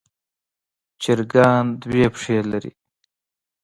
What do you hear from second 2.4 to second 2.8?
لري.